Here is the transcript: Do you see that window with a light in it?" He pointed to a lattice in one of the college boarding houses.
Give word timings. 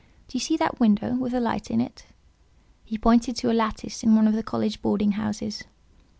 Do 0.27 0.35
you 0.35 0.39
see 0.39 0.57
that 0.57 0.79
window 0.79 1.13
with 1.15 1.31
a 1.31 1.39
light 1.39 1.69
in 1.69 1.79
it?" 1.79 2.07
He 2.83 2.97
pointed 2.97 3.35
to 3.35 3.51
a 3.51 3.53
lattice 3.53 4.01
in 4.01 4.15
one 4.15 4.27
of 4.27 4.33
the 4.33 4.41
college 4.41 4.81
boarding 4.81 5.11
houses. 5.11 5.63